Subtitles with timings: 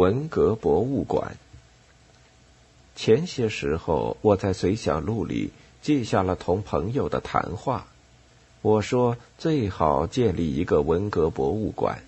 [0.00, 1.36] 文革博物馆。
[2.96, 5.50] 前些时候，我在随想录里
[5.82, 7.86] 记下了同朋友的谈话。
[8.62, 12.02] 我说最好建立一个文革博物馆。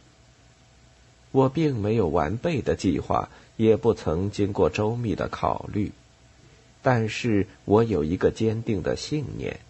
[1.32, 3.28] 我并没有完备的计划，
[3.58, 5.92] 也不曾经过周密的考虑，
[6.80, 9.60] 但是我有一个坚定的信念，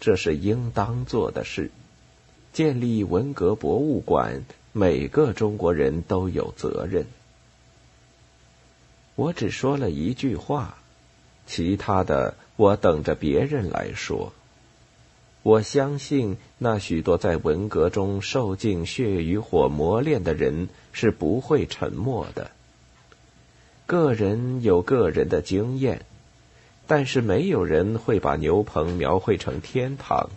[0.00, 1.70] 这是应当做的事。
[2.52, 4.42] 建立文革博物馆，
[4.72, 7.06] 每个中国人都有责任。
[9.16, 10.78] 我只说了一句话，
[11.46, 14.32] 其他的我等着别人来说。
[15.42, 22.50] 我相信那许多在文革中受尽血与火磨练的人是不会沉默的。
[23.86, 26.06] 个人有个人的经验，
[26.86, 30.30] 但是没有人会把牛棚描绘成天堂，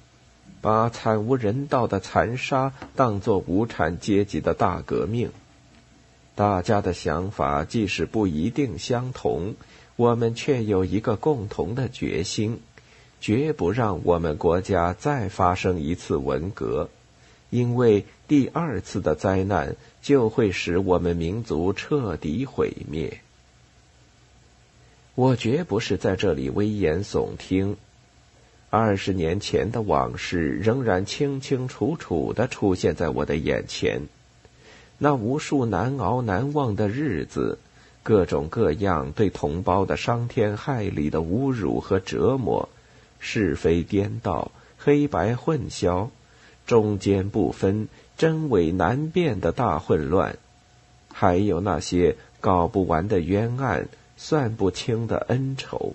[0.60, 5.32] 把惨无人道的残杀当作无产阶级的大革命。
[6.38, 9.56] 大家的想法即使不一定相同，
[9.96, 12.62] 我们却有一个共同的决心。
[13.20, 16.92] 绝不让我们国家再发生一次文革，
[17.50, 23.22] 因为第二次的灾难就会使我们民族彻底毁灭。
[25.16, 27.78] 我绝不是在这里危言耸听，
[28.70, 34.04] 二十年前的往事仍然清清楚楚的出现在我的眼前，
[34.98, 37.60] 那无数难熬难忘的日子，
[38.04, 42.70] 各种各样对同胞的伤天害理的侮辱和折磨。
[43.20, 46.10] 是非颠倒，黑白混淆，
[46.68, 50.38] 中间不分，真伪难辨的大混乱，
[51.12, 53.88] 还有那些搞不完的冤案，
[54.18, 55.94] 算不清的恩仇。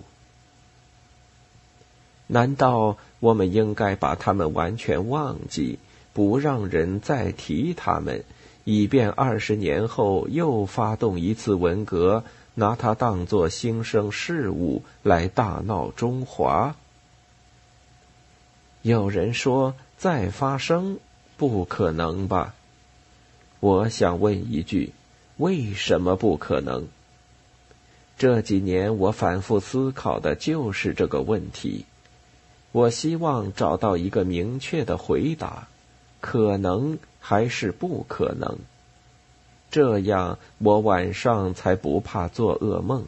[2.27, 5.79] 难道我们应该把他们完全忘记，
[6.11, 8.25] 不让人再提他们，
[8.63, 12.23] 以便二十年后又发动一次文革，
[12.55, 16.75] 拿它当作新生事物来大闹中华？
[18.81, 20.99] 有人说再发生
[21.37, 22.53] 不可能吧？
[23.59, 24.93] 我想问一句：
[25.37, 26.87] 为什么不可能？
[28.17, 31.85] 这几年我反复思考的就是这个问题。
[32.71, 35.67] 我希望找到一个明确的回答：
[36.21, 38.57] 可能还是不可能？
[39.71, 43.05] 这样我晚上才不怕做噩梦。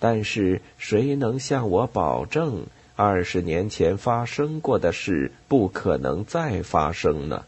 [0.00, 2.66] 但是谁能向我保证？
[2.96, 7.44] 二十年前发生过的事不可能再发生呢，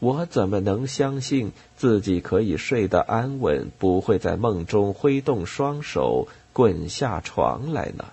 [0.00, 8.06] 我怎么能相信自己可以睡得安稳，不会在梦中挥动双手滚下床来呢？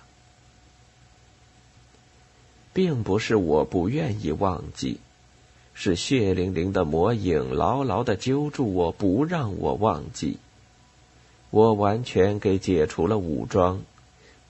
[2.72, 5.00] 并不是我不愿意忘记，
[5.82, 10.36] 是血淋淋的魔影牢牢的揪住我不让我忘记。
[11.48, 13.80] 我完全给解除了武装，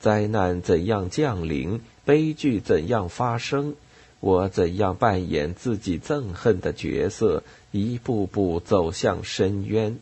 [0.01, 1.83] 灾难怎样降临？
[2.05, 3.77] 悲剧怎样发生？
[4.19, 10.01] 我怎样扮演自己憎恨的角色，一步步走向深渊？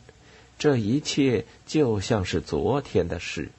[0.59, 3.51] 这一切就像是昨天的事。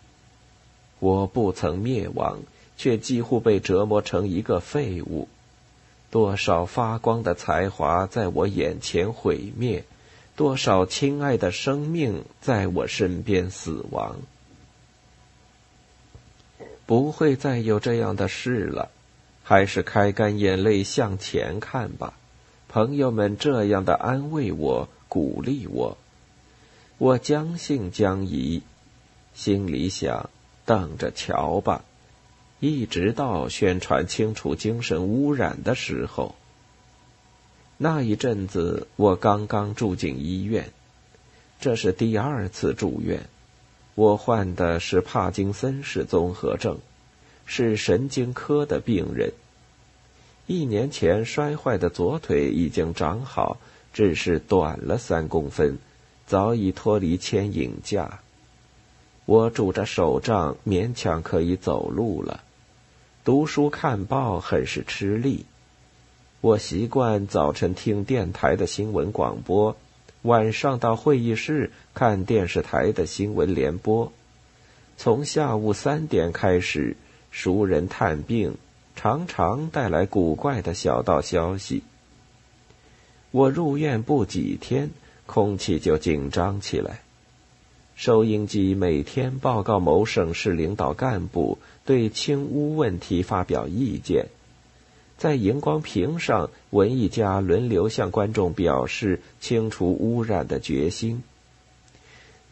[0.98, 2.40] 我不曾灭亡，
[2.78, 5.28] 却几乎被折磨成一个废物。
[6.12, 9.84] 多少发光的才华在我眼前毁灭，
[10.36, 14.16] 多少亲爱的生命在我身边死亡。
[16.86, 18.90] 不会再有这样的事了，
[19.44, 22.14] 还是开干眼泪向前看吧，
[22.68, 25.98] 朋友们这样的安慰我、鼓励我，
[26.98, 28.64] 我将信将疑，
[29.36, 30.32] 心里想
[30.66, 31.84] 等着瞧吧，
[32.60, 36.36] 一直到宣传清除精神污染的时候。
[37.78, 40.72] 那一阵子我刚刚住进医院，
[41.62, 43.30] 这是第二次住院。
[43.96, 46.80] 我患的是帕金森氏综合症，
[47.46, 49.32] 是神经科的病人。
[50.46, 53.58] 一年前摔坏的左腿已经长好，
[53.94, 55.78] 只是短了三公分，
[56.28, 58.20] 早已脱离牵引架。
[59.26, 62.44] 我拄着手杖，勉强可以走路了。
[63.30, 65.46] 读书看报很是吃力。
[66.42, 69.78] 我习惯早晨听电台的新闻广播。
[70.24, 74.12] 晚上到会议室看电视台的新闻联播，
[74.98, 76.98] 从下午三点开始，
[77.30, 78.58] 熟人探病，
[78.96, 81.84] 常常带来古怪的小道消息。
[83.30, 84.90] 我入院不几天，
[85.28, 87.02] 空气就紧张起来。
[87.96, 94.28] 收音机每天报告某省市领导干部对清污问题发表意见。
[95.18, 101.24] 在荧光屏上，文艺家轮流向观众表示清除污染的决心。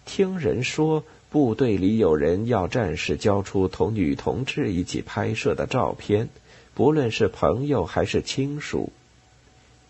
[0.08, 6.30] 听人说部队里有人要战士交出同女同志一起拍摄的照片，
[6.74, 8.92] 不论是朋友还是亲属。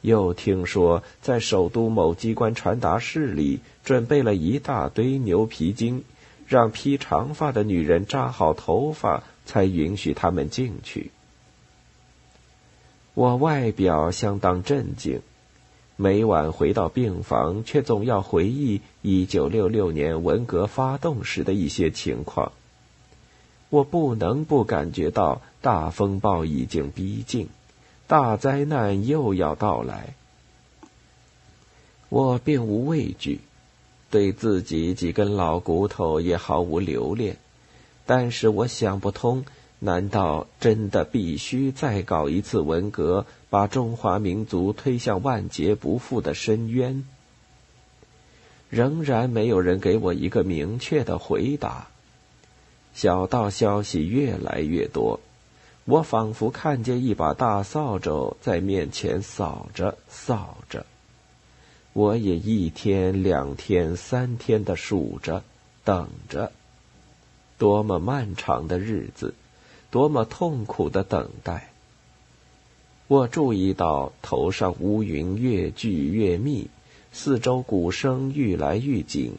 [0.01, 6.03] 又听说在首都某机关传达室里准备了一大堆牛皮筋，
[6.47, 11.09] 让披长发的女人扎好头发才允许他们进去。
[13.15, 15.21] 我外表相当镇静。
[15.99, 22.51] 每晚回到病房，却总要回忆一九六六年文革发动时的一些情况。
[23.71, 27.50] 我不能不感觉到大风暴已经逼近，
[28.05, 30.13] 大灾难又要到来。
[32.09, 33.39] 我并无畏惧，
[34.11, 37.38] 对自己几根老骨头也毫无留恋，
[38.07, 39.45] 但是我想不通。
[39.80, 47.06] 难道真的必须再搞一次文革，把中华民族推向万劫不复的深渊？
[48.71, 51.89] 仍然没有人给我一个明确的回答。
[52.95, 55.19] 小道消息越来越多，
[55.86, 60.88] 我仿佛看见一把大扫帚在面前扫着扫着。
[61.94, 65.44] 我也一天、两天、三天的数着，
[65.83, 66.51] 等着。
[67.57, 69.33] 多么漫长的日子！
[69.89, 71.71] 多么痛苦的等待！
[73.07, 76.69] 我注意到头上乌云越聚越密，
[77.13, 79.36] 四周鼓声愈来愈紧。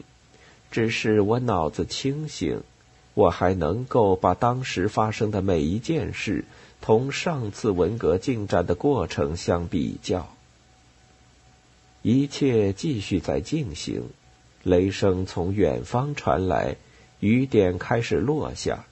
[0.71, 2.61] 只是我脑子清醒，
[3.13, 6.45] 我还能够把当时发生的每一件事
[6.81, 10.29] 同上次文革进展的过程相比较。
[12.01, 14.09] 一切继续在进行，
[14.63, 16.75] 雷声从远方传来，
[17.19, 18.85] 雨点开始落下。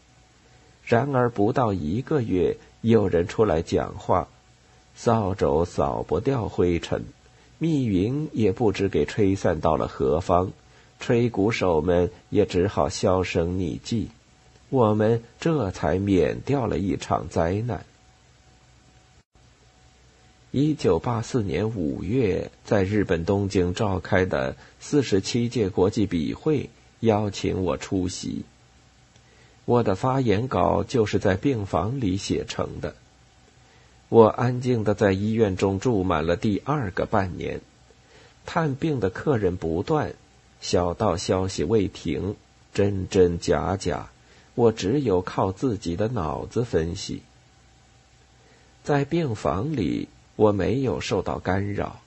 [0.84, 4.28] 然而不到一个月，有人出来讲话，
[4.96, 7.04] 扫帚扫不掉灰尘，
[7.58, 10.52] 密云也不知给吹散到了何方，
[11.00, 14.10] 吹鼓手们也只好销声匿迹，
[14.70, 17.86] 我们这才免掉了一场灾难。
[20.52, 26.70] 一九八四年五月，在日本东京召开的四十七届国际笔会
[27.02, 28.44] 邀请我出席。
[29.66, 32.96] 我的发言稿就是在病房里写成的。
[34.10, 37.60] 我安静的在医院中住满了第二个半年，
[38.46, 40.14] 探病的客人不断，
[40.62, 42.36] 小道消息未停，
[42.74, 44.10] 真真假假，
[44.56, 47.22] 我只有靠自己的脑子分析。
[48.86, 50.08] 在病房里，
[50.38, 52.00] 我没有受到干扰，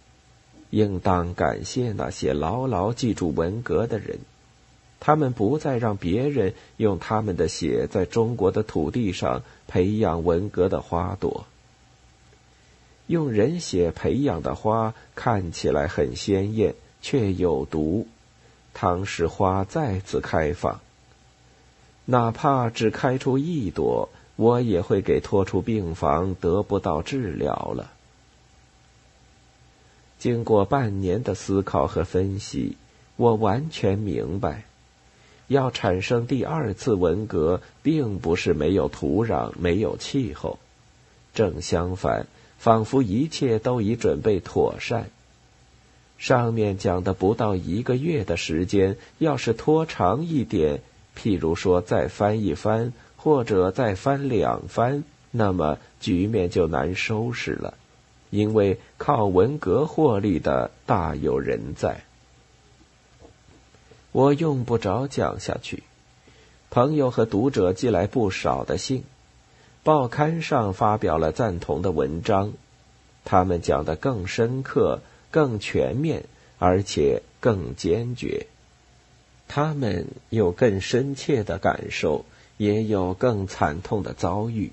[0.70, 4.19] 应当感谢那些牢牢记住文革的人。
[5.00, 11.47] 他们不再让别人用他们的血在中国的土地上培养文革的花朵。
[13.06, 18.06] 用人血培养的花看起来很鲜艳，却有毒。
[18.73, 20.81] 倘使花再次开放，
[22.05, 27.91] 哪怕只开出一朵，我也会给拖出病房，得不到治疗了。
[30.20, 32.76] 经过半年的思考和分析，
[33.17, 34.62] 我完全明白。
[35.50, 40.61] 要产生第二次文革，并不是没有土壤、没有气候，
[41.35, 42.29] 正相反，
[42.61, 45.11] 仿佛一切都已准备妥善。
[46.19, 50.82] 上面讲的不到一个月的时间，要是拖长一点，
[51.19, 55.02] 譬如说再翻一番，或者再翻两番，
[55.33, 57.75] 那么局面就难收拾了，
[58.30, 62.04] 因为靠文革获利的大有人在。
[64.12, 65.83] 我用不着讲下去。
[66.71, 69.05] 朋友和读者寄来不少的信，
[69.83, 72.52] 报刊上发表了赞同的文章，
[73.25, 75.00] 他们讲得更深刻、
[75.31, 76.25] 更全面，
[76.59, 78.47] 而且更坚决。
[79.49, 82.25] 他们有更深切的感受，
[82.57, 84.71] 也有更惨痛的遭遇。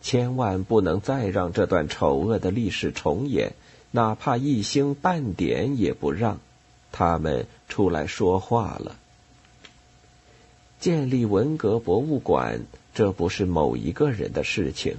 [0.00, 3.52] 千万不能再让这段丑恶的历史重演，
[3.90, 6.40] 哪怕一星半点也不让。
[6.92, 8.96] 他们出来说话了。
[10.78, 12.60] 建立文革博物馆，
[12.94, 14.96] 这不是某一个人的事情。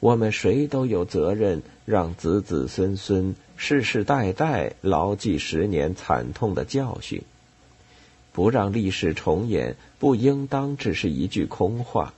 [0.00, 7.22] 我们谁都有责任，让子子孙孙、世世代代牢记十年惨痛的教训。
[8.32, 12.14] 不让历史重演，不应当只是一句空话。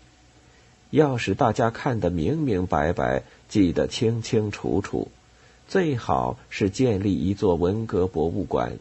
[0.90, 5.08] 要使大家看得明明白白，记得清清楚楚。
[5.70, 8.76] 最好是建立一座文革博物馆，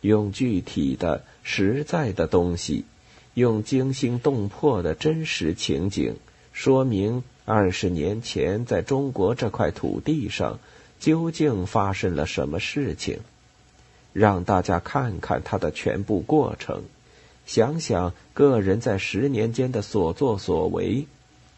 [0.00, 2.86] 用具体的、实在的东西，
[3.34, 6.14] 用惊心动魄的真实情景，
[6.54, 10.58] 说明二十年前在中国这块土地上
[10.98, 13.18] 究竟发生了什么事情。
[14.14, 16.84] 让大家看看他的全部过程，
[17.44, 21.06] 想想个人在十年间的所作所为，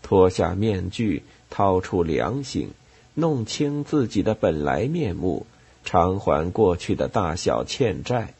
[0.02, 2.71] 脱下面具，掏出良心，
[3.14, 5.47] 弄清自己的本来面目，
[5.85, 8.35] 偿还过去的大小欠债。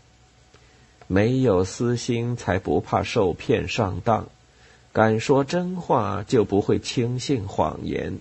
[1.07, 4.25] 没有私心，才不怕受骗上当；
[4.93, 8.19] 敢说真话，就不会轻信谎言。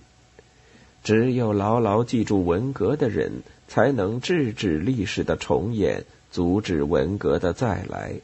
[1.02, 8.14] 只有牢牢记住文革的人，才能制止历史的重演，阻止文革的再来。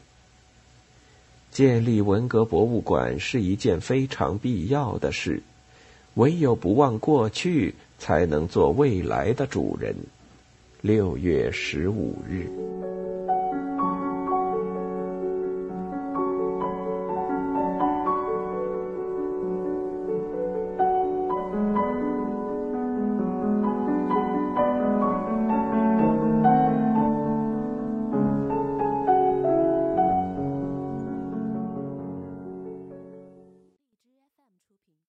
[1.51, 5.43] 建立文革博物馆是一件非常必要的事，
[6.15, 9.95] 唯有不忘过去，才能做未来的主人。
[10.81, 12.49] 六月十五日。